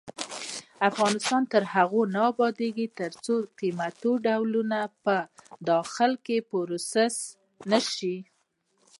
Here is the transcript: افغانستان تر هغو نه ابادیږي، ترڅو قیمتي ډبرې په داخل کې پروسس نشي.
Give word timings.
افغانستان 0.89 1.41
تر 1.53 1.63
هغو 1.73 2.01
نه 2.15 2.21
ابادیږي، 2.31 2.87
ترڅو 2.99 3.35
قیمتي 3.59 4.11
ډبرې 4.23 4.81
په 5.05 5.15
داخل 5.69 6.11
کې 6.25 6.37
پروسس 6.49 7.15
نشي. 7.71 8.17